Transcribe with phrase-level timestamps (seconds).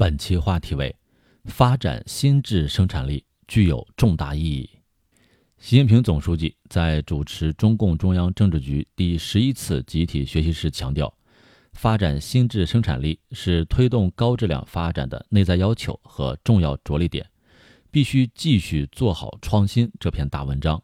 [0.00, 0.96] 本期话题为：
[1.44, 4.70] 发展新质生产力具有重大意义。
[5.58, 11.14] 习近平总书记在主持中共中央政治局第十一次集体学习时强调，
[11.74, 17.28] 发展新质生产力是推动高质量发展的内在要求和重要着力点，
[17.90, 20.80] 必须继续做好创新这篇大文章，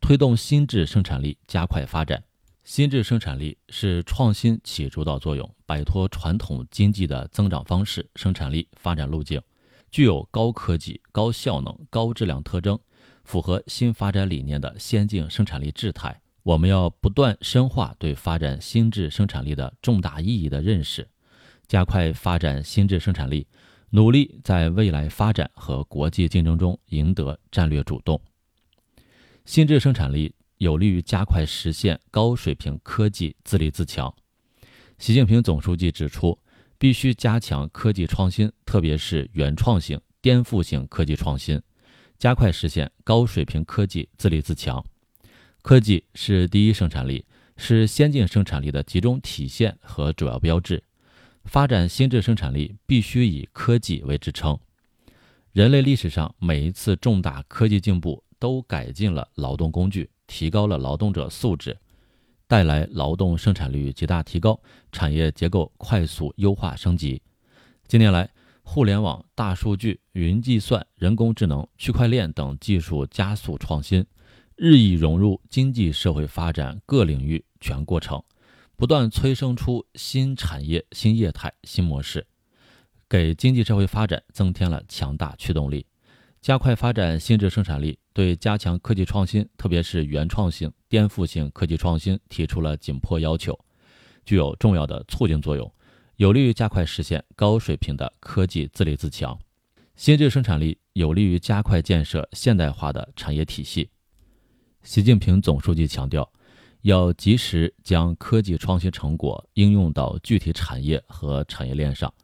[0.00, 2.20] 推动新质生产力加快发展。
[2.66, 9.40] 新智生产力是创新起主导作用，摆脱传统经济的增长方式、生产力发展路径，
[9.92, 12.76] 具有高科技、高效能、高质量特征，
[13.22, 16.20] 符合新发展理念的先进生产力质态。
[16.42, 21.08] 我们要不断深化对发展新智生产力的重大意义的认识，
[21.68, 23.46] 加快发展新智生产力，
[23.90, 28.20] 努力在未来发展和国际竞争中赢得战略主动。
[29.44, 30.34] 新智生产力。
[30.58, 34.14] 有利于加快实现高水平科技自立自强。
[34.98, 36.38] 习近平总书记指出，
[36.78, 41.60] 必须加强科技创新，特别是原创性、颠覆性科技创新，
[42.18, 44.84] 加快实现高水平科技自立自强。
[45.62, 47.24] 科技是第一生产力，
[47.56, 50.82] 是先进生产力的集中体现和主要标志。
[51.44, 54.58] 发展新质生产力必须以科技为支撑。
[55.52, 60.10] 人类历史上每一次重大科技进步都改进了劳动工具。
[60.26, 61.78] 提高了劳动者素质，
[62.46, 64.60] 带来劳动生产率极大提高，
[64.92, 67.22] 产业结构快速优化升级。
[67.86, 68.30] 近年来，
[68.62, 74.04] 互联网、大数据、云计算、人工智能、区块链等技术加速创新，
[74.56, 78.22] 日益融入经济社会发展各领域全过程，
[78.74, 82.26] 不断催生出新产业、新业态、新模式，
[83.08, 85.86] 给经济社会发展增添了强大驱动力。
[86.46, 93.58] 加快发展新质生产力，对加强科技创新，特别是原创性、颠覆性科技创新提出了紧迫要求，
[94.24, 95.68] 具有重要的促进作用，
[96.18, 99.36] 有利于加快实现高水平的科技自立自强。
[99.96, 103.90] 新质生产力有利于加快建设现代化的产业体系。
[104.84, 106.32] 习近平总书记强调，
[106.82, 112.14] 要及时将科技创新成果应用到具体产业和产业链上，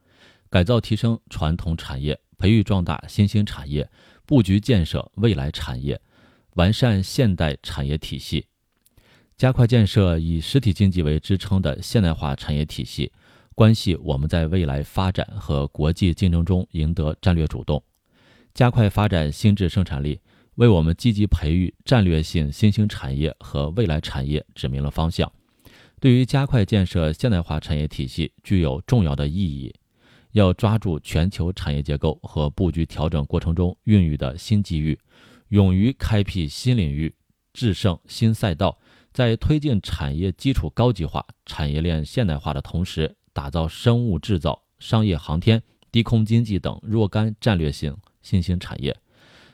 [0.49, 3.91] 改造提升传统产业，培育壮大新兴产业。
[4.25, 6.01] 布局建设未来产业，
[6.55, 8.47] 完善现代产业体系，
[9.37, 13.13] 加快建设以实体经济为支撑的现代化产业体系，
[13.55, 17.83] 关系我们在未来发展和国际竞争中赢得战略主动。
[18.55, 20.21] 加快发展新质生产力，
[20.57, 25.31] 为我们积极培育战略性新兴产业和未来产业指明了方向，
[25.99, 29.75] 对于加快建设现代化产业体系具有重要的意义。
[30.33, 34.99] 要抓住全球产业结构和布局调整过程中孕育的新机遇，
[35.49, 37.15] 勇于开辟新领域、
[37.53, 38.79] 制胜新赛道，
[39.13, 48.97] 在推进产业基础高级化、产业链现代化的同时，打造生物制造、商业航天、低空经济等若干战略性新兴产业，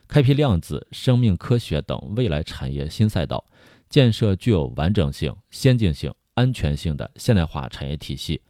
[0.07, 3.45] 开辟量子、生命科学等未来产业新赛道，
[3.89, 8.41] 建设具有完整性、先进性、安全性的现代化产业体系。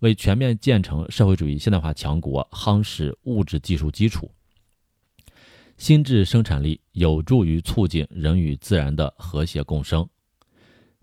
[0.00, 4.30] 为全面建成社会主义现代化强国夯实物质技术基础。
[5.76, 10.08] 新质生产力有助于促进人与自然的和谐共生。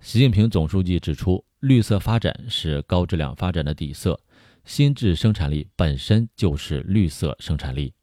[0.01, 4.19] 习近平总书记指出，绿色发展是高质量发展的底色，
[4.65, 7.93] 新质生产力本身就是绿色生产力。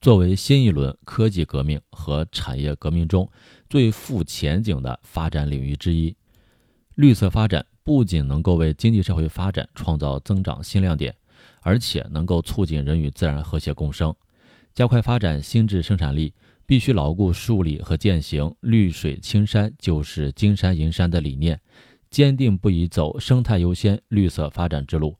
[0.00, 3.30] 作为新一轮科技革命和产业革命中
[3.68, 6.16] 最富前景的发展领域之一，
[6.94, 7.66] 绿色发展。
[7.82, 11.14] 不仅能够为经济社会发展创造增长新亮点，
[11.62, 14.14] 而且能够促进人与自然和谐共生。
[14.74, 16.32] 加快发展新质生产力，
[16.66, 21.60] 必须牢固树立和践行“绿水青山就是金山银山”的理念，
[22.10, 25.16] 坚定不移走生态优先、绿色发展之路。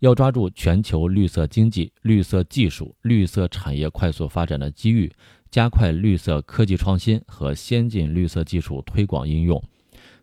[0.00, 5.10] 要抓住全球绿色经济、绿色技术、绿色产业快速发展的机遇，
[5.50, 9.62] 加快绿色科技创新和先进绿色技术推广应用。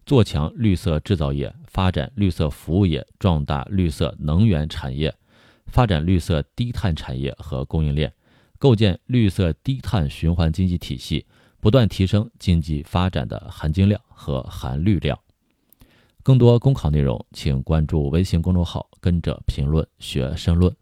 [0.06, 5.14] 做强绿色制造业，发展绿色服务业，壮大绿色能源产业，
[5.66, 8.14] 发展绿色低碳产业和供应链，
[8.60, 11.26] 构建绿色低碳循环经济体系，
[11.60, 15.18] 不断提升经济发展的含金量和含绿量。
[16.22, 20.74] 更多公考内容，请关注微信公众号“跟着评论学申论”。